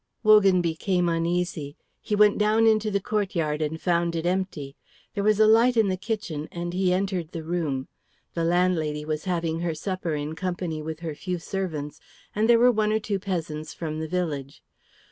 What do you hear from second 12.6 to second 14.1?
one or two peasants from the